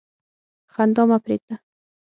خندا 0.73 1.03
مه 1.09 1.17
پرېږده. 1.23 1.55